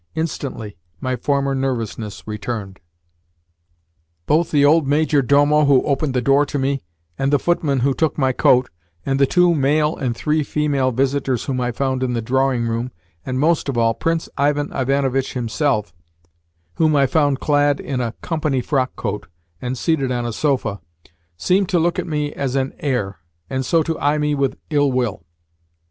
[0.15, 2.79] Instantly, my former nervousness returned.
[4.25, 6.81] Both the old major domo who opened the door to me,
[7.19, 8.71] and the footman who took my coat,
[9.05, 12.89] and the two male and three female visitors whom I found in the drawing room,
[13.27, 15.93] and, most of all, Prince Ivan Ivanovitch himself
[16.77, 19.27] (whom I found clad in a "company" frockcoat
[19.61, 20.81] and seated on a sofa)
[21.37, 23.17] seemed to look at me as at an HEIR,
[23.51, 25.23] and so to eye me with ill will.